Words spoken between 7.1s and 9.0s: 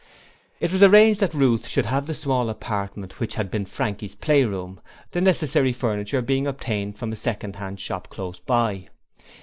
a second hand shop close by.